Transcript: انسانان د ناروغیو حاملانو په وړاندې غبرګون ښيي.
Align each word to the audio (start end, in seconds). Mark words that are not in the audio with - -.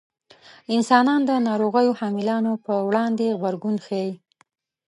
انسانان 0.75 1.21
د 1.29 1.31
ناروغیو 1.47 1.97
حاملانو 1.99 2.53
په 2.65 2.73
وړاندې 2.87 3.27
غبرګون 3.39 3.75
ښيي. 3.85 4.11